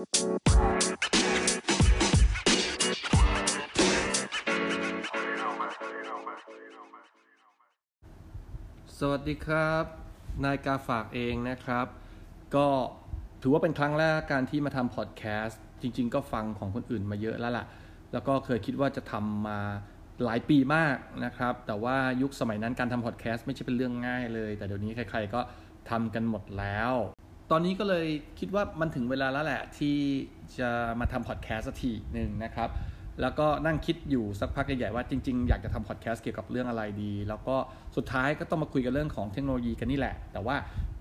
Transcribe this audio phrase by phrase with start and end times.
[0.00, 0.06] สวั
[9.18, 9.84] สดีครับ
[10.44, 11.86] นายกาฝากเองนะครับ
[12.56, 12.66] ก็
[13.42, 17.64] ถือว่าเป็นครั้งแรกการที่มาทำพอดแคสต์จริง ๆ ก็ฟังของคนอื่นมาเยอะแล้วล่ะ
[18.12, 19.58] แล้วก็เคยคิดว่าจะทำมา
[20.24, 25.40] หลายปีมากนะครับ แต่ว่ายุคสมัยนั้นการทำพอดแคสต์ไม่ใช่เป็นเรื่องง่ายเลย แต่เดี๋ยวนี้ใครๆก็
[25.90, 26.92] ทำกันหมดแล้ว
[27.50, 28.06] ตอนนี้ก็เลย
[28.38, 29.96] คิดว่ามันถึงเวลาแล้วแหละ ที่
[30.58, 32.70] จะมาทำพอดแคสต์สักทีหนึ่งนะครับ
[33.20, 37.56] แล้วก็นั่งคิดอยู่สักพักใหญ่ๆว่าจริง ๆ อยากจะทำพอดแคสต์เกี่ยวกับเรื่องอะไรดี แล้วก็
[37.96, 40.56] สุดท้ายก็ต้องมาคุยกันเรื่องของเทคโนโลยีกันนี่แหละ แต่ว่า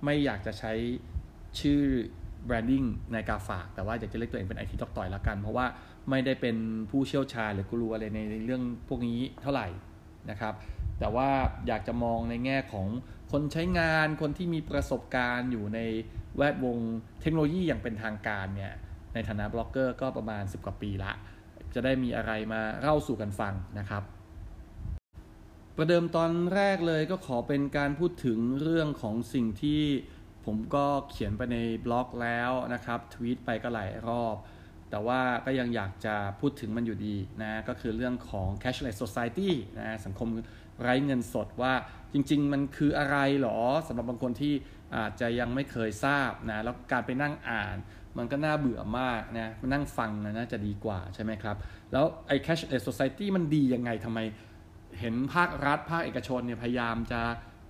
[0.06, 0.74] ไม่อยากจะใช้
[1.60, 1.82] ชื่อ
[2.48, 5.66] branding ในกาฝาก แต่ว่าอยากจะเรียกตัวเองเป็นไอทีด็อกต่อยละกัน เพราะว่า
[6.10, 6.56] ไม่ได้เป็น
[6.90, 9.68] ผู้เชี่ยวชาญหรือกูรูอะไรในเรื่องพวกนี้เท่าไหร่
[10.30, 10.54] นะครับ
[11.00, 11.30] แต่ว่า
[11.68, 12.88] อยากจะมองในแง่ของ
[13.32, 15.80] คนใช้งานคนที่มีประสบการณ์อยู่ใน
[16.38, 16.78] แวดวง
[17.22, 18.74] เทคโนโลยีอย่างเป็นทางการเนี่ย
[19.14, 21.12] ในฐานะบล็อกเกอร์ก็ประมาณ 10 กว่าปีละ
[21.74, 24.04] จะได้มีอะไรมาเล่าสู่กันฟังนะครับ
[25.76, 29.82] ประเดิมตอนแรกเลยก็ขอเป็นการพูดถึงเรื่องของสิ่งที่
[30.46, 34.36] ผมก็เขียนไปในบล็อกแล้วนะครับทวีตไปก็หลายรอบ
[34.90, 39.50] แต่ว่าก็ยังอยากจะพูดถึงมันอยู่ดีนะ ก็คือเรื่องของ cashless society
[39.80, 40.28] นะสังคม
[40.82, 41.74] ไร้เงินสดว่า
[42.14, 44.54] จริง ๆ มันคืออะไรหรอสำหรับบางคนที่
[44.96, 47.78] อาจจะยังไม่เคยทราบนะแล้วการไปนั่งอ่าน
[48.18, 51.56] มันก็น่าเบื่อมากนะมานั่งฟังนะน่าจะดีกว่าใช่ไหมครับ
[51.92, 54.20] แล้วไอ้ cashless society มันดียังไงทำไม
[55.00, 57.22] เห็นภาครัฐภาคเอกชนเนี่ยพยายามจะ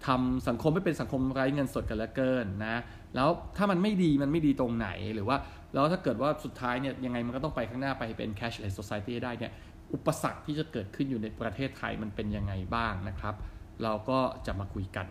[0.07, 2.77] ทำสังคมให้เป็นสังคมไร้เงินสดกันแล้วเกินนะ
[3.15, 5.37] แล้วถ้ามันไม่ดีมันไม่ดีตรงไหนหรือว่า
[5.73, 9.51] แล้วถ้าเกิดว่าสุดท้ายเนี่ยยังไงมันก็ต้องไปข้างหน้าไปเป็น cashless society ได้เนี่ย
[9.93, 13.35] อุปสรรคที่จะเกิดขึ้นอยู่ในประเทศไทยมันเป็นยังไงบ้างนะครับ
[13.83, 15.05] เราก็จะมาคุยกัน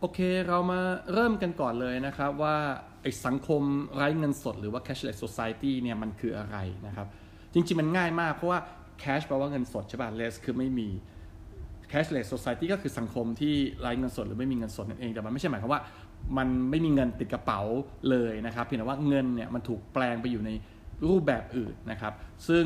[0.00, 0.80] โอเคเรามา
[1.12, 2.56] เริ่มกันก่อนเลยนะครับว่า
[3.02, 3.62] ไอสังคม
[3.96, 7.06] ไร้เงินสดหรือว่า cashless society เนี่ยมันคืออะไรนะครับ
[7.54, 8.58] จริงๆมันง่ายมากเพราะว่า
[9.02, 10.88] cash แปลว่าเงินสดใช่ป่ะ less คือไม่มี
[11.92, 15.80] cashless society ก็คือสังคมที่ไร้เงินสดหรือไม่มีเงินสดนั่นเอง แต่มันไม่ใช่หมายความว่า
[16.36, 17.60] มันไม่มีเงินติดกระเป๋า
[18.10, 20.50] เลยนะครับเพียงแต่ว่าเงินเนี่ยมันถูกแปลงไปอยู่ใน
[21.08, 22.12] รูปแบบอื่นนะครับ
[22.48, 22.64] ซึ่ง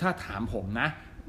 [0.00, 0.88] ถ้าถามผมนะ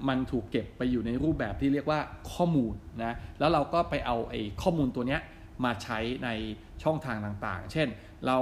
[0.09, 1.99] มันถูกเก็บไปอยู่ในรูปแบบที่เรียกว่า
[2.33, 2.73] ข้อมูล
[3.03, 5.21] นะแล้วเราก็ไปเอาไอ้ข้อมูลตัวเนี้ย
[5.65, 6.29] มาใช้ใน
[6.83, 7.87] ช่องทางต่างๆ เช่น
[8.27, 8.37] เรา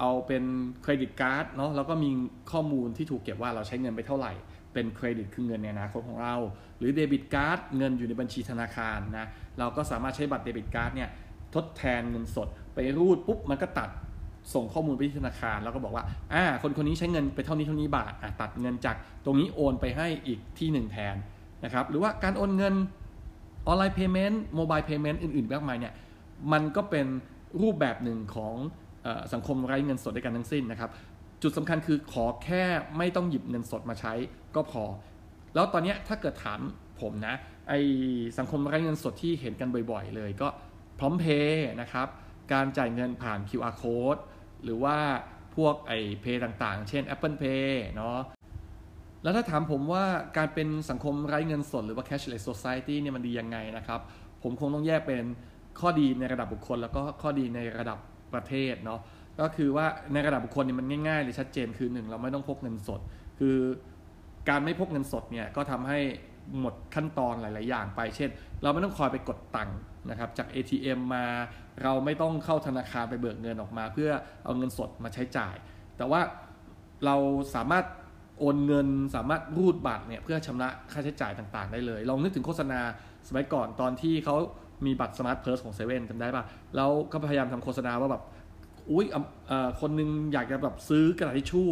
[0.00, 0.44] เอาเป็น
[0.82, 2.10] credit card เนาะแล้วก็มี
[2.52, 4.32] ข้อมูลที่ถูกเก็บว่าเราใช้เงินไปเท่าไหร่
[4.72, 6.36] เป็นเครดิตคือเงินในอนาคตของเรา
[6.78, 9.26] หรือ debit card เงินอยู่ในบัญชีธนาคารนะ
[9.58, 11.08] เราก็สามารถใช้บัตร debit card เนี่ย
[11.54, 13.90] ทดแทนเงินสด ไปรูดปุ๊บมันก็ตัด
[14.54, 21.16] ส่งข้อมูลไปที่ธนาคารแล้วก็บอกว่าอ่าคนคนนี้ใช้เงินไปเท่านี้เท่านี้บาทอะตัดเงินจากตรงนี้โอนไปให้อีกที่หนึ่งแทน
[21.64, 22.74] นะครับหรือว่าการโอนเงิน
[23.66, 25.94] online payment mobile payment อื่นๆมากมายเนี่ย
[26.52, 27.06] มันก็เป็น
[27.62, 28.54] รูปแบบหนึ่งของ
[29.06, 30.90] อสังคมไร้เงินสดด้วยกันทั้งสิ้นนะครับ
[31.42, 32.62] จุดสำคัญคือขอแค่
[32.98, 34.12] ไม่ต้องหยิบเงินสดมาใช้
[34.54, 34.84] ก็พอ
[35.54, 36.60] แล้วตอนนี้ถ้าเกิดถาม
[37.00, 37.34] ผมนะ
[37.68, 37.74] ไอ
[38.38, 40.48] สังคมไร้เงินสดที่เห็นกันบ่อย ๆ เลยก็
[41.00, 42.08] พร้อมเพย์นะครับ
[42.52, 44.20] การจ่ายเงินผ่าน QR code
[44.64, 44.96] หรือว่า
[45.56, 48.18] พวกไอเพย์ต่างๆ เช่น Apple Pay เนาะ
[49.22, 50.04] แล้วถ้าถามผมว่า
[50.36, 54.00] การเป็นสังคมไร้เงินสดหรือว่า cashless society เนี่ยมันดียังไงนะครับ
[54.42, 55.24] ผมคงต้องแยกเป็น
[55.80, 57.98] ข้อดีในระดับบุคคล แล้วก็ข้อดีในระดับ
[58.34, 59.00] ประเทศเนาะ
[59.40, 63.00] ก็คือว่าในระดับบุคคลเนี่ยมันง่ายๆเลยชัดเจนคือหนึ่งเราไม่ต้องพกเงินสด
[63.38, 63.56] คือ
[64.48, 65.98] การไม่พกเงินสดเนี่ยก็ทำให้
[66.58, 68.30] หมดขั้นตอนหลาย ๆ อย่างไป เช่น
[68.62, 69.76] เราไม่ต้องคอยไปกดตังค์
[70.08, 71.26] นะครับจาก ATM มา
[71.82, 74.10] เราไม่ต้องเข้าธนาคารไปเบิกเงินออกมา เพื่อ
[74.44, 75.54] เอาเงินสดมาใช้จ่าย
[75.96, 76.20] แต่ว่า
[77.04, 77.16] เรา
[77.54, 77.84] สามารถ
[78.38, 82.80] โอนเงินสามารถรูดบัตรเนี่ยเพื่อชำระค่าใช้จ่ายต่างๆ ได้เลย ลองนึกถึงโฆษณา
[83.28, 84.36] สมัยก่อนตอนที่เขา
[84.86, 86.44] มีบัตร Smart Purse ของเซเว่นจำได้ปะ
[86.76, 88.22] แล้วก็พยายามทำโฆษณาว่าแบบ
[88.90, 89.06] อุ้ย
[89.80, 91.66] คนนึงอยากจะแบบซื้อกระดาษทิชชู่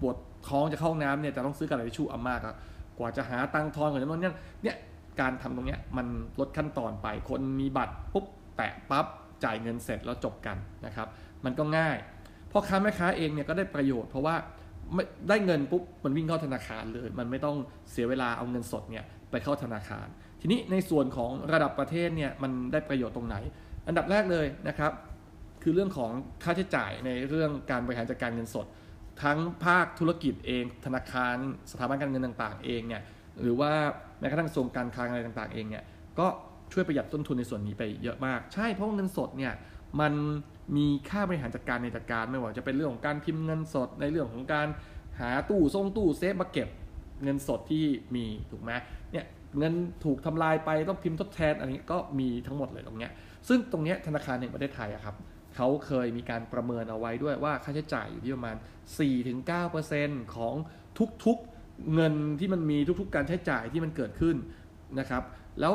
[0.00, 0.16] ปวด
[0.48, 2.54] ท้องจะเข้าห้องน้ำเนี่ยแต่ต้องซื้อกระดาษทิชชู่ลำบากอะ
[2.98, 4.76] กว่าจะหาตังทอนกว่าจะนู่นเนี่ยเนี่ย
[5.20, 6.06] การทำตรงเนี้ยมัน
[6.40, 8.26] ลดขั้นตอนไป คนมีบัตรปุ๊บ
[8.56, 9.06] แตะปั๊บ
[9.44, 10.56] จ่ายเงินเสร็จแล้วจบกัน
[10.86, 11.08] นะครับ
[11.44, 11.96] มันก็ง่าย
[12.50, 14.34] พ่อค้าแม่ค้าเองเนี่ยก็ได้ประโยชน์เพราะว่า
[15.28, 17.56] ได้เงินปุ๊บมันวิ่งเข้าธนาคารเลย มันไม่ต้อง
[17.90, 20.06] เสียเวลาเอาเงินสดเนี่ยไปเข้าธนาคาร
[20.40, 23.36] ทีนี้ในส่วนของระดับประเทศเนี่ยมันได้ประโยชน์ตรงไหน
[23.86, 24.92] อันดับแรกเลยนะครับ
[25.62, 26.10] คือเรื่องของ
[26.42, 28.66] ค่าใช้จ่ายในเรื่องการบริหารจัดการเงินสด
[29.22, 31.36] ทั้งภาคธุรกิจเอง ธนาคาร
[31.70, 33.02] สถาบันการเงินต่าง ๆ เองเนี่ย
[33.42, 33.72] หรือว่า
[34.24, 35.84] ม้กระทั่งกระทรงการคลังอะไรต่างๆเองเนี่ย
[36.18, 36.26] ก็
[36.72, 39.52] ช่วยประหยัดต้นทุนในส่วนนี้ไปเยอะมาก ใช่เพราะเงินสดเนี่ย
[40.00, 40.12] มัน
[40.76, 44.68] มีค่าบริหารจัดการในจัดการไม่ว่าจะเป็นเรื่องของการพิมพ์เงินสดในเรื่องของการ
[45.20, 46.68] หาตู้ทรงตู้เซฟมาเก็บ
[47.22, 47.84] เงินสดที่
[48.14, 48.72] มีถูกไหม
[49.12, 49.24] เนี่ย
[49.58, 49.74] เงิน
[50.04, 53.12] ถูกทำลายไปต้องพิมพ์ทดแทนอันนี้ก็มีทั้งหมดเลยตรงเนี้ย
[53.48, 55.14] ซึ่งตรงเนี้ยธนาคารแห่งประเทศไทยอะครับ
[55.56, 58.56] เขาเคยมีการประเมินเอาไว้ด้วยว่าค่าใช้จ่ายอยู่ที่ประมาณ
[59.44, 60.54] 4-9%ของ
[61.24, 61.53] ทุกๆ
[61.94, 64.36] เงินที่มันมีทุกๆ การใช้จ่ายที่มันเกิดขึ้น
[64.98, 65.22] นะครับ
[65.60, 65.72] แล้ว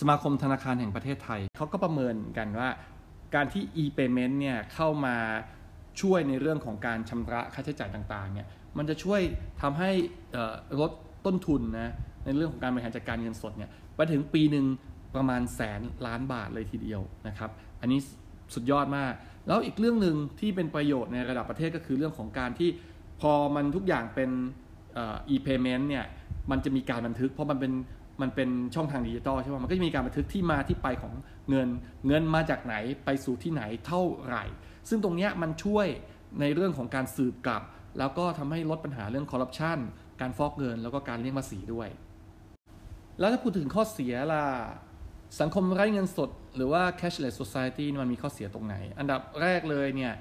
[0.00, 2.68] สมาคมธนาคารแห่งประเทศไทย เขาก็ประเมินกันว่า
[3.34, 5.16] การที่ e-payment เนี่ยเข้ามา
[6.00, 8.48] ช่วยในเรื่องของการชำระค่าใช้จ่ายต่างๆเนี่ย
[8.78, 9.20] มันจะช่วย
[9.62, 9.90] ทำให้
[10.80, 10.90] ลด
[11.26, 11.92] ต้นทุนนะ
[12.24, 14.66] ในเรื่องของการบริหารจัดการเงินสดเนี่ยไปถึงปีหนึ่ง
[15.14, 17.50] ประมาณแสนล้านบาทเลยทีเดียวนะครับ
[17.80, 18.00] อันนี้
[18.54, 19.12] สุดยอดมาก
[19.46, 22.70] แล้วอีกเรื่องหนึ่งที่เป็นประโยชน์ในระดับประเทศก็คือเรื่องของการที่
[23.20, 24.30] พอมันทุกอย่างเป็น
[25.34, 26.04] e-payment เนี่ย
[26.50, 27.72] มันจะมีการบันทึกเพราะมันเป็น
[28.22, 31.12] มันเป็นช่องทางดิจิตอลใช่ไหมมันก็จะมีการบันทึกที่มาที่ไปของ
[31.50, 31.68] เงิน
[32.06, 32.74] เงินมาจากไหน
[33.04, 34.44] ไปสู่ที่ไหนเท่าไหร่
[34.88, 35.86] ซึ่งตรงนี้มันช่วย
[36.40, 37.62] ในเรื่องของการสืบกลับ
[37.98, 39.78] แล้วก็ทำให้ลดปัญหาเรื่องคอร์รัปชัน
[40.20, 41.88] การฟอกเงินแล้วก็การเลี่ยงภาษีด้วย
[43.18, 44.44] แล้วถ้าพูดถึงข้อเสียล่ะ
[45.40, 50.14] สังคมไร้เงินสด หรือว่า cashless society มันมีข้อเสียตรงไหน อันดับแรกเลยเนี่ย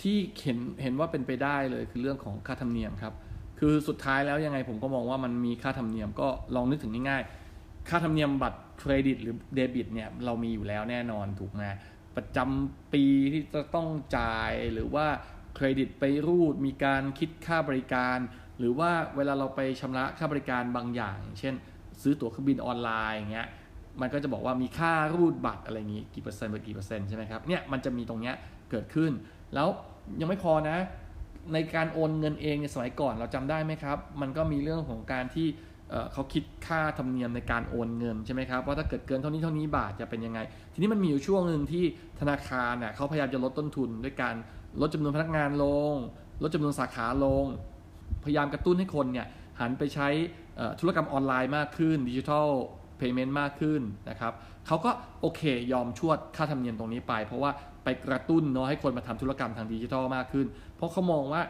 [0.00, 3.14] ที่เห็นเห็นว่าเป็นไปได้เลยคือเรื่องของค่าธรรมเนียมครับ
[3.58, 11.62] คือสุดท้ายแล้วยังไงผมก็มองว่ามันมีค่าธรรมเนียมก็ลองนึกถึงง่ายๆ ค่าธรรมเนียมบัตรเครดิตหรือเดบิตเนี่ยเรามีอยู่แล้วแน่นอนถูกไหม
[12.16, 15.06] ประจำปีที่จะต้องจ่ายหรือว่า
[15.56, 18.18] เครดิตไปรูดมีการคิดค่าบริการ
[18.58, 21.54] หรือว่าเวลาเราไปชำระค่าบริการบางอย่าง เช่น
[22.02, 23.48] ซื้อตั๋วเครื่องบินออนไลน์อย่างเงี้ย
[24.00, 28.34] มันก็จะบอกว่ามีค่ารูดบัตรอะไรอย่างงี้กี่เปอร์เซ็นต์ไปกี่เปอร์เซ็นต์ใช่ไหมครับเนี่ยมันจะมีตรงเนี้ย
[28.70, 29.12] เกิดขึ้น
[29.54, 29.68] แล้ว
[30.20, 30.78] ยังไม่พอนะ
[31.52, 35.48] ในการโอนเงินเองในสมัยก่อนเราจำได้ไหมครับ มันก็มีเรื่องของการที่
[36.12, 40.38] เขาคิดค่าธรรมเนียมในการโอนเงินใช่ไหมครับว่าถ้าเกิดเกินเท่านี้เท่านี้บาทจะเป็นยังไง
[40.72, 41.84] ทีนี้มันมีอยู่ช่วงหนึ่งที่
[42.20, 44.34] ธนาคารเนี่ยเขาพยายามจะลดต้นทุน ด้วยการ
[44.80, 45.94] ลดจำนวนพนักงานลง
[46.42, 47.44] ลดจำนวนสาขาลง
[48.24, 49.26] พยายามกระตุ้นให้คนเนี่ย
[49.60, 50.08] หันไปใช้
[50.80, 52.48] ธุรกรรมออนไลน์มากขึ้นดิจิทัล
[52.96, 54.32] เพย์เมนต์มากขึ้นนะครับ
[54.66, 54.90] เขาก็
[55.20, 55.42] โอเค
[55.72, 57.50] ยอมชวดค่าธรรมเนียมตรงนี้ไป เพราะว่า
[57.84, 60.46] ไปกระตุ้นเนาะให้คนมาทำธุรกรรมทางดิจิทัลมากขึ้น
[60.76, 61.42] เพราะเขามองว่า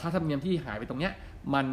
[0.00, 1.12] ค่าธรรมเนียมที่หายไปตรงเนี้ย
[1.54, 1.66] มัน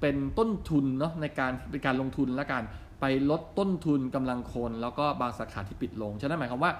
[0.00, 2.64] เป็นต้นทุนเนาะในการเป็นการลงทุนและการ
[3.00, 6.72] ไปลดต้นทุนกำลังคน แล้วก็บางสาขาที่ปิดลงฉะนั้นหมายความว่า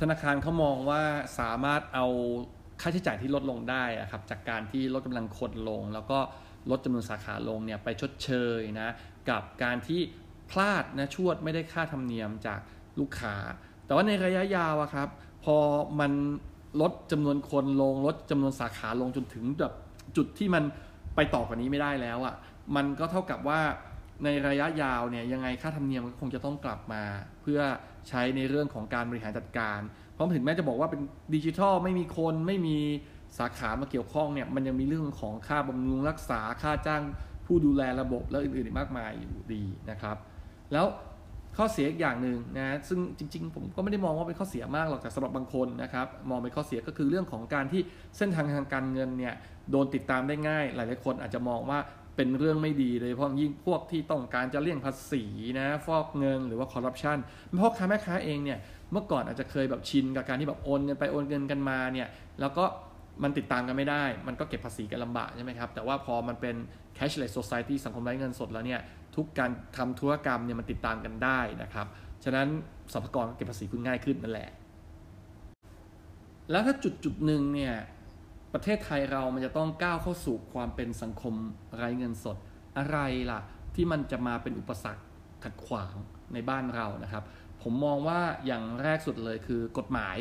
[0.00, 1.02] ธนาคารเขามองว่า
[1.38, 2.06] สามารถเอา
[2.80, 6.18] ค่าใช้จ่ายที่ลดลงได้ครับจากการที่ลดกำลังคนลง แล้วก็
[6.70, 8.88] ลดจำนวนสาขาลงเนี่ยไปชดเชยนะ
[9.30, 10.00] กับการที่
[10.50, 12.60] พลาดนะชวดไม่ได้ค่าธรรมเนียมจาก
[13.00, 13.34] ลูกค้า
[13.86, 15.08] แต่ว่าในระยะยาวอะครับ
[15.44, 15.56] พอ
[16.00, 16.12] มัน
[16.80, 19.72] ลดจำนวนคนลงลดจำนวนสาขาลงจนถึงแบบ
[20.16, 20.64] จุดที่มัน
[21.16, 22.34] ไปต่อกว่านี้ไม่ได้แล้วอะ
[22.76, 23.60] มันก็เท่ากับว่า
[24.24, 27.02] ในระยะยาวเนี่ยยังไงค่าธรรมเนียมก็คงจะต้องกลับมา
[27.42, 27.60] เพื่อ
[28.08, 29.80] ใช้ในเรื่องของการบริหารจัดการ
[30.12, 31.00] เพราะถึงแม้จะบอกว่าเป็น
[31.34, 32.76] ดิจิทัลไม่มีคนไม่มี
[33.38, 37.02] สาขามาเกี่ยวข้องเนี่ยมันยังมีเรื่องของค่าบำรุงรักษาค่าจ้าง
[37.46, 40.16] ผู้ดูแลระบบและอื่นๆมากมายอยู่ดีนะครับ
[40.72, 40.86] แล้ว
[41.56, 47.80] ข้อเสียอีกอย่างหนึ่งนะซึ่งจริงๆ ผมก็ไม่ได้มองว่าเป็นข้อเสียมากหรอกแต่สำหรับบางคนนะครับมองเป็นข้อเสียก็คือเรื่องของการที่
[48.16, 49.34] เส้นทางทางการเงินเนี่ย
[49.70, 51.78] โดนติดตามได้ง่าย หลายๆคนอาจจะมองว่า
[52.16, 55.22] เป็นเรื่องไม่ดีเลยเพราะยิ่งพวกที่ต้องการจะเลี่ยงภาษี
[55.58, 57.18] นะฟอกเงินหรือว่าคอร์รัปชัน
[57.58, 58.58] เพราะค้าแม่ค้าเองเนี่ย
[58.92, 62.08] เมื่อก่อนอาจจะเคยแบบชินกับการที่แบบโอนเงินไปโอนเงินกันมาเนี่ย
[62.40, 62.64] แล้วก็
[63.22, 66.56] มันติดตามกันไม่ได้ มันก็เก็บภาษีกันลำบากใช่ไหมครับ แต่ว่าพอมันเป็น
[66.98, 68.80] cashless society สังคมไร้เงินสดแล้วเนี่ย
[69.16, 71.86] ทุกการทำธุรกรรมเนี่ยมันติดตามกันได้นะครับ
[72.24, 72.48] ฉะนั้น
[72.92, 74.50] สรรพากรเก็บภาษีคุณง่ายขึ้นนั่นแหละ
[76.50, 77.74] แล้วถ้าจุดจุดหนึ่งเนี่ย
[78.54, 81.34] ประเทศไทยเรามันจะต้องก้าวเข้าสู่ความเป็นสังคม
[81.76, 82.36] ไร้เงินสด
[82.78, 82.98] อะไร
[83.30, 83.40] ล่ะ
[83.74, 85.02] ที่มันจะมาเป็นอุปสรรค
[85.44, 85.94] ขัดขวาง
[86.32, 87.24] ในบ้านเรานะครับ
[87.62, 90.16] ผมมองว่าอย่างแรกสุดเลยคือกฎหมาย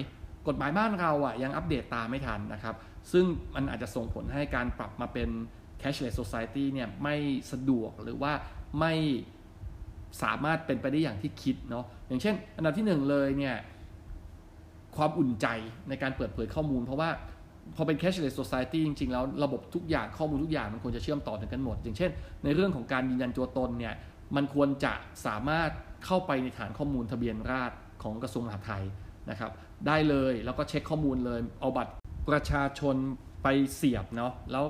[0.48, 2.76] กฎหมายบ้านเราอะยังอัปเดตตามไม่ทันนะครับ
[3.12, 3.26] ซึ่ง
[3.56, 5.30] มันอาจจะส่งผลให้การปรับมาเป็น
[5.82, 7.16] cashless society เนี่ยไม่
[7.52, 8.32] สะดวกหรือว่า
[8.80, 8.94] ไม่
[10.24, 13.56] สามารถเป็นไปได้อย่างที่คิดเนาะอย่างเช่น อันดับที่หนึ่งเลยเนี่ย
[14.96, 15.48] ความอุ่นใจ
[15.90, 17.10] ในการเปิดเผยข้อมูล เพราะว่า
[17.76, 22.12] พอเป็น cashless society จริง ๆ แล้วระบบทุกอย่างข้อมูลทุกอย่างมันควรจะเชื่อมต่อกันหมด อย่างเช่น
[22.44, 23.94] ในเรื่องของการยืนยันตัวตนเนี่ย
[24.36, 24.94] มันควรจะ
[25.26, 25.70] สามารถ
[26.06, 28.84] เข้าไปในฐานข้อมูลทะเบียนราษฎรของกระทรวงมหาดไทย
[29.30, 29.52] นะครับ
[29.88, 31.94] ได้เลย แล้วก็เช็คข้อมูลเลย เอาบัตร
[32.30, 32.96] ประชาชน
[33.44, 34.66] ไปเสียบเนาะแล้ว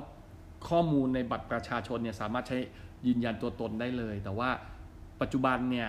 [0.68, 2.58] ข้อมูลในบัตรประชาชนเนี่ยสามารถใช้
[3.06, 4.50] ยืนยันตัวตนได้เลย แต่ว่า
[5.20, 5.88] ปัจจุบันเนี่ย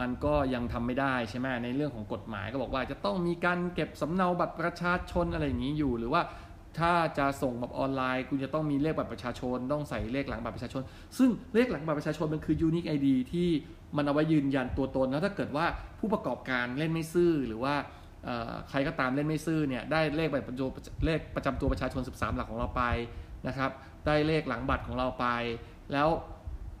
[0.00, 6.22] มันก็ยังทำไม่ได้ใช่ไหมในเรื่องของกฎหมายก็บอกว่าจะต้องมีการเก็บสำเนาบัตรประชาชนอะไรอย่างนี้อยู่ หรือว่า
[6.78, 10.82] ถ้าจะส่งแบบออนไลน์ คุณจะต้องมีเลขบัตรประชาชน ต้องใส่เลขหลังบัตรประชาชน
[11.18, 13.48] ซึ่งเลขหลังบัตรประชาชนมันคือ unique ID ที่
[13.96, 15.66] มันเอาไว้ยืนยันตัวตนแล้วถ้าเกิดว่า
[15.98, 17.74] ผู้ประกอบการเล่นไม่ซื่อหรือว่า
[18.70, 20.60] ใครก็ตามเล่นไม่ซื่อเนี่ยได้เลขบัตรประจ
[21.04, 22.82] เลขประจำตัวประชาชน 13 หลักของเราไป
[23.46, 23.70] นะครับ
[24.06, 25.26] ได้เลขหลังบัตรของเราไป
[25.92, 26.08] แล้ว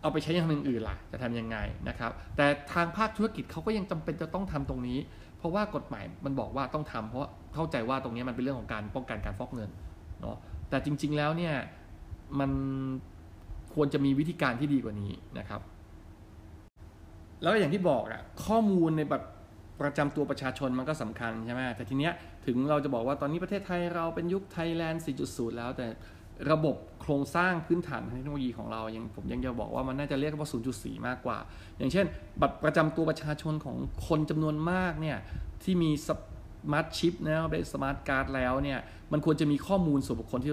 [0.02, 1.56] เอาไปใช้ทำอย่างอื่นล่ะจะทำยังไง
[1.88, 4.98] นะครับ แต่ทางภาคธุรกิจเขาก็ยังจำเป็นจะต้องทำตรงนี้
[5.38, 9.70] เพราะว่ากฎหมายมันบอกว่าต้องทำเพราะเข้าใจว่าตรงนี้มันเป็นเรื่องของการป้องกันการฟอกเงิน
[10.20, 10.36] เนาะ
[10.70, 11.54] แต่จริง ๆแล้วเนี่ย
[12.40, 12.50] มัน
[13.74, 15.60] ควรจะมีวิธีการที่ดีกว่านี้นะครับ
[17.42, 19.28] แล้วอย่างที่บอกอะข้อมูลในบัตร
[19.80, 22.12] ประจำตัวประชาชนมันก็สำคัญใช่ไหมแต่ทีเนี้ย
[22.46, 25.86] ถึงเราจะบอกว่าตอนนี้ประเทศไทยเราเป็นยุคไทยแลนด์ 4.0 แล้วแต่
[26.50, 31.38] ระบบโครงสร้างพื้นฐานเทคโนโลยีของเรายังผมยังจะบอกว่ามันน่าจะเรียกว่า 0.4 มากกว่า
[31.78, 32.06] อย่างเช่น
[32.40, 35.18] บัตรประจำตัวประชาชนของคนจำนวนมากเนี่ย
[35.62, 38.78] ที่มี smart chip นะเป็นสมาร์ทการ์ดแล้วเนี่ย
[39.12, 40.52] มันควรจะมีข้อมูลส่วนบุคคลที่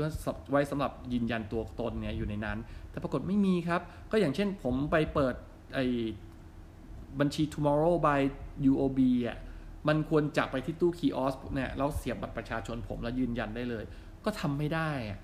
[0.52, 2.58] ไว้สำหรับยืนยันตัวตนเนี่ยอยู่ในนั้น
[2.92, 5.36] แต่ปรากฏไม่มีครับ ก็อย่างเช่นผมไปเปิด
[5.74, 5.80] ไอ
[7.20, 8.20] บัญชี tomorrow by
[8.72, 9.38] UOB อะ
[9.88, 13.84] มันควรจับไปที่ตู้คีออสเนี่ยแล้วเสียบบัตรประชาชนผมแล้วยืนยันได้เลย
[14.26, 15.20] ก็ทำไม่ได้อะ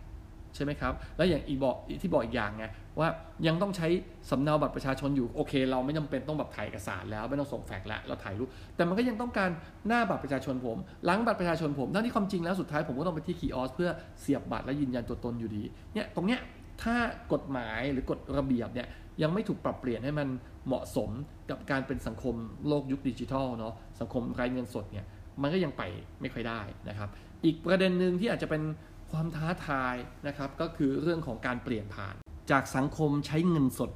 [0.56, 2.66] ใช่ไหมครับ แล้วอย่างอีบอกที่บอกอีกอย่างไง
[3.00, 3.10] ว่า
[3.48, 3.88] ยังต้องใช้
[4.30, 9.50] สำเนาบัตรประชาชนอยู่โอเค เราไม่จำเป็นต้องแบบถ่ายเอกสารแล้วไม่ต้องส่งแฟกซ์แล้วเราถ่ายรูปแต่มันก็ยังต้องการ
[9.88, 13.90] หน้าบัตรประชาชนผมหลังบัตรประชาชนผมทั้งที่ความจริงแล้วสุดท้ายผมก็ต้องไปที่คีออสเพื่อ
[14.22, 16.42] เสียบบัตรและยืนยันตัวตนอยู่ดีเนี่ยตรงเนี้ย
[16.84, 16.96] ถ้า
[17.34, 18.88] กฎหมายหรือกฎระเบียบเนี่ย
[19.22, 20.28] ยังไม่ถูกปรับเปลี่ยนให้มัน
[20.68, 21.10] เหมาะสม
[21.50, 22.36] กับการเป็นสังคม
[22.68, 25.06] โลกยุคดิจิทัลเนาะสังคมไร้เงินสดเนี่ย
[25.42, 25.84] มันก็ยังไป
[26.22, 27.10] ไม่ค่อยได้นะครับ
[27.46, 28.64] อีกประเด็นหนึ่งที่อาจจะเป็น
[29.12, 29.96] ความท้าทาย
[30.28, 32.16] นะครับก็คือเรื่องของการเปลี่ยนผ่าน
[32.52, 33.92] จากสังคมใช้เงินสด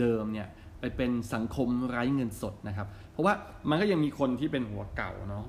[0.00, 0.48] เดิมๆเนี่ย
[0.80, 3.34] ไปเป็นสังคมไร้เงินสดนะครับ เพราะว่า
[3.68, 5.44] มันก็ยังมีคนที่เป็นหัวเก่าเนาะ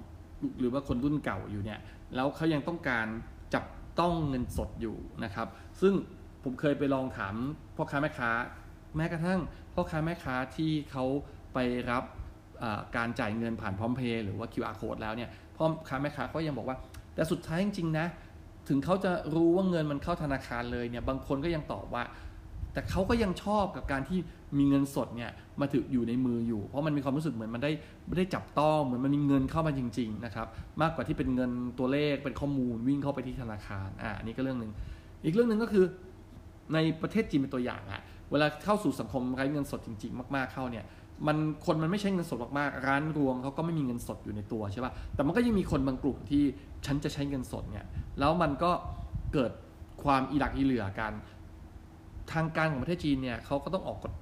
[0.60, 1.80] หรือว่าคนรุ่นเก่าอยู่เนี่ย
[2.16, 3.08] แล้วเขายังต้องการ
[3.54, 3.66] จับ
[4.00, 5.48] ต้องเงินสดอยู่นะครับ
[5.82, 5.94] ซึ่ง
[6.44, 7.36] ผมเคยไปลองถาม
[7.76, 8.30] พ่อค้าแม่ค้า
[8.96, 9.40] แม้กระทั่ง
[9.74, 11.06] พ่อค้าแม่ค้าที่เขา
[11.54, 11.58] ไป
[11.92, 12.04] รับ
[12.98, 16.78] การจ่ายเงินผ่านพร้อมเพย์หรือว่า QR code แล้วเนี่ยพ่อค้าแม่ค้าก็ยังบอกว่า
[17.16, 18.08] แต่สุดท้ายจริงๆนะ
[18.70, 22.04] ถึงเขาจะรู้ว่าเงินมันเข้าธนาคารเลยเนี่ยบางคนก็ยังตอบว่า
[22.74, 24.20] แต่เขาก็ยังชอบกับการที่
[24.58, 25.32] มีเงินสดเนี่ย
[25.62, 27.72] มาถึงอยู่ในมืออยู่ เพราะมันมีความรู้สึกเหมือนมันได้
[28.08, 30.48] ไม่ได้จับต้องเหมือนมันมีเงินเข้ามาจริงๆนะครับ
[30.82, 34.72] มากกว่าที่เป็นเงินตัวเลขเป็นข้อมูลวิ่งเข้าไปที่ธนาคารอ่าอันนี้ก็เรื่องหนึ่ง
[35.24, 35.86] อีกเรื่องหนึ่งก็คือ
[36.74, 40.86] ในประเทศจีนเป็นตัวอย่างอะ เวลาเข้าสู่สังคมไร้เงินสดจริง ๆ มาก ๆเข้าเนี่ย
[41.28, 46.44] มันคนมันไม่ใช้เงินสดมากๆ ร้านรวงเขาก็ไม่มีเงินสดอยู่ในตัวใช่ป่ะ แต่มันก็ยังมีคนบางกลุ่มที่
[46.86, 47.86] ฉันจะใช้เงินสดเนี่ย
[48.20, 48.72] แล้วมันก็
[49.34, 49.52] เกิด
[50.04, 51.14] ความอีหลักอีเหลือกัน
[52.32, 54.14] ทางการของประเทศจีนเนี่ยเขาก็ต้องออกกฎ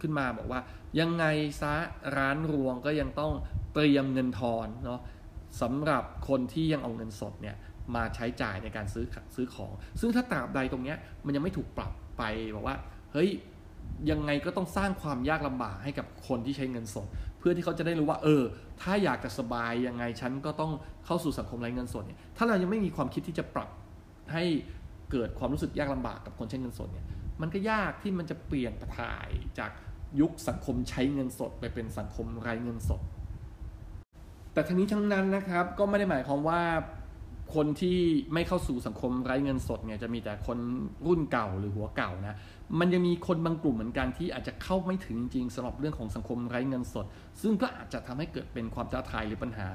[0.00, 0.60] ขึ้นมาบอกว่า
[1.00, 1.24] ยังไง
[1.60, 1.74] ซะ
[2.16, 3.32] ร้านรวงก็ยังต้อง
[3.74, 5.00] เตรียมเงินทอนเนาะ
[5.62, 7.56] สำหรับคนที่ยังเอาเงินสดเนี่ย
[7.94, 12.22] มาใช้จ่ายในการซื้อซื้อของ ซึ่งถ้าตราบใดตรงเนี้ยมันยังไม่ถูกปรับไป
[12.54, 12.76] บอกว่า
[13.12, 13.30] เฮ้ย
[14.10, 17.06] ยังไงก็ต้องสร้างความยากลำบากให้กับคนที่ใช้เงินสด
[17.38, 18.42] เพื่อที่เขาจะได้รู้ว่า เออ
[18.82, 20.72] ถ้าอยากจะสบายยังไงฉันก็ต้อง
[21.06, 23.70] เข้าสู่สังคมไร้เงินสดเนี่ยถ้าเรายังไม่มีความคิดที่จะปรับ
[24.32, 24.44] ให้
[25.10, 27.06] เกิดความรู้สึกยากลำบากกับคนใช้เงินสดเนี่ย
[27.40, 29.70] มันก็ยากที่มันจะเปลี่ยนถ่ายจาก
[30.20, 33.00] ยุคสังคมใช้เงินสด ไปเป็นสังคมไร้เงินสด
[34.52, 36.62] แต่ทั้งนี้ทั้งนั้นนะครับก็ไม่ได้หมายความว่า
[37.54, 37.98] คนที่
[38.34, 40.58] ไม่เข้าสู่สังคมไร้เงินสดเนี่ยจะมีแต่คน
[41.06, 42.36] รุ่นเก่าหรือหัวเก่านะ
[42.80, 47.06] มันยังมีคนบางกลุ่มเหมือนกันที่อาจจะเข้าไม่ถึงจริงๆสำหรับเรื่องของสังคมไร้เงินสด
[47.42, 49.68] ซึ่งก็อาจจะทำให้เกิดเป็นความท้าทายหรือปัญหา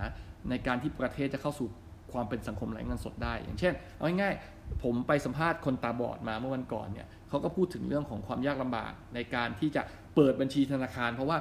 [0.49, 1.67] ในการที่ประเทศจะเข้าสู่
[2.13, 9.81] ความเป็นสังคมไร้เงินสดได้ อย่างเช่นเอาง่ายๆผมไปสัมภาษณ์คนตาบอดมาเมื่อวันก่อนเนี่ยเขาก็พูดถึงเรื่องของความยากลำบากในการที่จะ
[10.15, 11.37] เปิดบัญชีธนาคาร เพราะว่า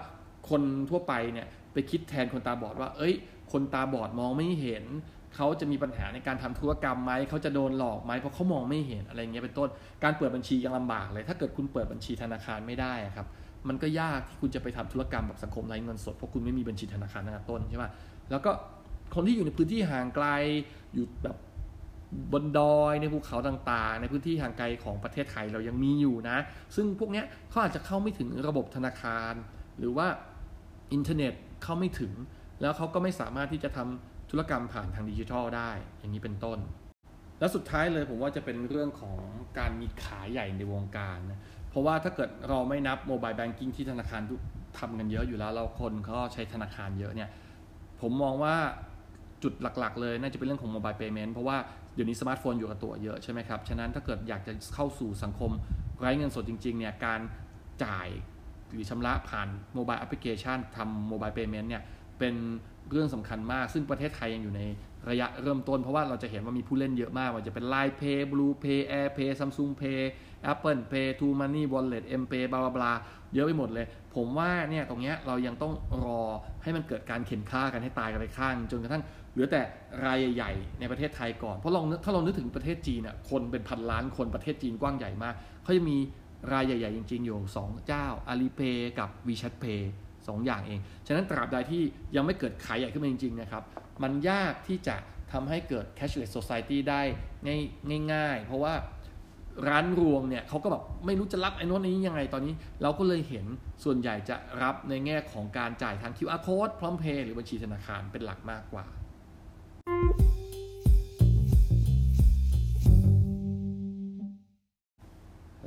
[0.50, 3.14] คนทั่วไปเนี่ยไปคิดแทนคนตาบอดว่า เอ้ย
[3.52, 4.84] คนตาบอดมองไม่เห็น
[5.36, 9.68] เขาจะมีปัญหาในการทำธุรกรรมไหมเขาจะโดนหลอกไหมเพราะเขามองไม่เห็นอะไรเงี้ยเป็นต้น
[10.04, 13.26] การเปิดบัญชียังลำบากเลย ถ้าเกิดคุณเปิดบัญชีธนาคารไม่ได้ครับ
[13.68, 17.86] มันก็ยากที่คุณจะไปทำธุรกรรมแบบสังคมไร้เงินสดเพราะคุณไม่มีบัญชีธนาคารตั้งแต่ต้นใช่ไหม
[18.30, 18.50] แล้วก็
[19.14, 20.26] คนที่อยู่ในพื้นที่ห่างไกล
[20.94, 21.36] อยู่แบบ
[22.32, 26.36] บนดอยในภูเขาต่างๆ ในพื้นที่ห่างไกลของประเทศไทยเรายังมีอยู่นะ
[26.76, 29.32] ซึ่งพวกนี้เขาอาจจะเข้าไม่ถึงระบบธนาคาร
[29.78, 30.06] หรือว่า
[30.92, 32.12] อินเทอร์เน็ตเข้าไม่ถึง
[32.60, 36.58] แล้วเขาก็ไม่สามารถที่จะทำ ธุรกรรมผ่านทางดิจิทัลได้ อย่างนี้เป็นต้น
[37.38, 39.18] และสุดท้ายเลยผมว่าจะเป็นเรื่องของ
[39.58, 41.40] การมีขายใหญ่ในวงการนะ
[41.70, 44.22] เพราะว่าถ้าเกิดเราไม่นับ mobile banking ที่ธนาคาร
[44.78, 47.28] ทำกันเยอะอยู่แล้วเราคนเขาใช้ธนาคารเยอะเนี่ย
[48.00, 48.54] ผมมองว่า
[49.42, 51.56] จุดหลักๆ เลยน่าจะเป็นเรื่องของ mobile payment เพราะว่า
[51.94, 55.50] เดี๋ยวนี้สมาร์ทโฟนอยู่กับตัวเยอะใช่ไหมครับ ฉะนั้นถ้าเกิดอยากจะเข้าสู่สังคม
[56.00, 57.20] ไร้เงินสดจริงๆเนี่ยการ
[57.84, 58.08] จ่าย
[58.70, 61.82] หรือชำระผ่าน mobile application ทำ mobile payment เนี่ย
[62.18, 62.34] เป็น
[62.92, 64.62] เรื่องสำคัญมาก ซึ่งประเทศไทยยังอยู่ใน
[65.10, 70.00] ระยะเริ่มต้น เพราะว่าเราจะเห็นว่ามีผู้เล่นเยอะมากว่าจะเป็น Line Pay Blue Pay Air Pay Samsung Pay
[70.52, 72.92] Apple Pay t o Money Wallet M Pay บลาบลา
[73.34, 75.72] เยอะไปหมดเลย ผมว่าเนี่ยตรงเนี้ยเรายังต้อง
[76.04, 76.22] รอ
[76.62, 79.02] ให้มันเกิดการเข็นค่ากันให้ตายกันไปข้าง จนกระทั่ง
[79.32, 79.62] เหลือแต่
[80.04, 85.98] รายใหญ่ในประเทศไทยก่อน เพราะลองถ้าเรานึกถึงประเทศจีนน่ะคนเป็นพันล้านคนประเทศจีนกว้างใหญ่มากเขาจะมี
[86.52, 89.90] รายใหญ่ ๆ จริง ๆ อยู่ 2 เจ้าอาลีเพย์กับวีชัดเพย์
[90.28, 91.82] สองอย่างเอง ฉะนั้นตราบใดที่
[92.16, 93.62] ยังไม่เกิดขายใหญ่ขึ้นมาจริงๆนะครับ
[94.02, 94.96] มันยากที่จะ
[95.32, 97.02] ทำให้เกิด cashless society ได้
[97.46, 98.74] ง่ายง่ายเพราะว่า
[99.68, 103.46] ร้านรวงเนี่ยเขาก็แบบไม่รู้จะรับไอ้นู้นนี้ยังไงตอนนี้ เราก็เลยเห็น
[103.84, 108.84] ส่วนใหญ่จะรับในแง่ของการจ่ายทาง QR code พร้อมเพย์หรือบัญชีธนาคารเป็นหลักมากกว่า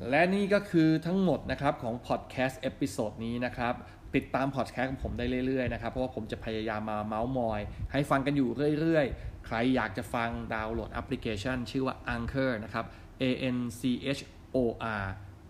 [0.09, 3.73] และนี่ก็คือทั้งหมดนะครับของพอดแคสต์ episode นี้นะครับ
[4.15, 7.61] ติดตามพอดแคสต์ของผมได้เรื่อยๆนะครับ เพราะว่าผมจะพยายามมาเมาส์มอย
[7.91, 8.49] ให้ฟังกันอยู่
[8.79, 12.85] เรื่อยๆ ใครอยากจะฟังดาวน์โหลดแอปพลิเคชัน ชื่อว่า Anchor นะครับ
[13.21, 13.23] A
[13.55, 13.81] N C
[14.17, 14.21] H
[14.55, 14.57] O
[15.01, 15.05] R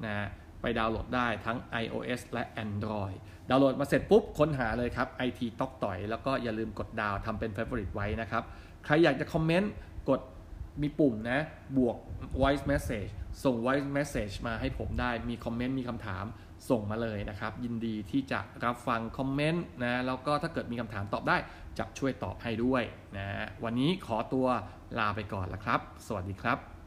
[0.05, 0.27] นะ
[0.61, 3.15] ไปดาวน์โหลดได้ทั้ง iOS และ Android
[3.49, 8.43] ดาวน์โหลดมาเสร็จปุ๊บ ค้นหาเลยครับ ไอทีต๊อกต๋อย แล้วก็อย่าลืมกดดาวทำเป็น Favorite ไว้นะครับ
[8.85, 9.71] ใครอยากจะ comment
[10.09, 10.21] กด
[10.81, 11.39] มีปุ่มนะ
[11.77, 11.97] บวก
[12.41, 13.11] voice message
[13.43, 16.25] ส่ง voice message มาให้ผมได้มีคอมเมนต์มีคำถาม
[16.69, 21.37] ส่งมาเลยนะครับ ยินดีที่จะรับฟังคอมเมนต์นะแล้วก็ถ้าเกิดมีคำถามตอบได้
[21.79, 22.83] จะช่วยตอบให้ด้วย
[23.17, 23.27] นะ
[23.63, 24.47] วันนี้ขอตัว
[24.99, 26.78] ลาไปก่อนละครับ สวัสดีครับ